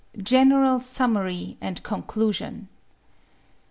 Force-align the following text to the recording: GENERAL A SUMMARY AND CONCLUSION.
GENERAL 0.17 0.77
A 0.77 0.81
SUMMARY 0.81 1.57
AND 1.61 1.83
CONCLUSION. 1.83 2.69